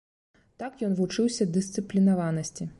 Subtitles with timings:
[0.63, 2.63] Так ён вучыўся дысцыплінаванасці.